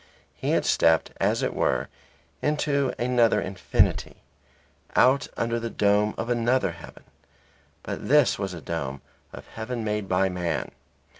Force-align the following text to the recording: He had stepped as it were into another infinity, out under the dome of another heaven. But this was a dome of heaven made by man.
He 0.33 0.49
had 0.49 0.65
stepped 0.65 1.11
as 1.17 1.43
it 1.43 1.53
were 1.53 1.87
into 2.41 2.91
another 2.97 3.39
infinity, 3.39 4.15
out 4.95 5.27
under 5.37 5.59
the 5.59 5.69
dome 5.69 6.15
of 6.17 6.27
another 6.27 6.71
heaven. 6.71 7.03
But 7.83 8.07
this 8.07 8.39
was 8.39 8.55
a 8.55 8.61
dome 8.61 9.03
of 9.31 9.45
heaven 9.49 9.83
made 9.83 10.09
by 10.09 10.27
man. 10.27 10.71